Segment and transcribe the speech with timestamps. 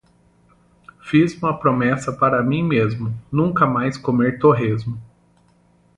[1.03, 4.99] Fiz uma promessa para mim mesmo, nunca mais comer torresmo.